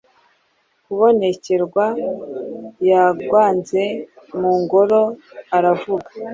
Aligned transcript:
Kubonekerwa, 0.85 1.85
yaguanze 2.89 3.83
mu 4.39 4.51
Ngoro, 4.61 5.01
aravuga 5.57 6.09